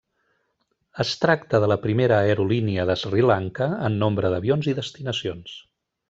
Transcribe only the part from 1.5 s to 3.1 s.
de la primera aerolínia de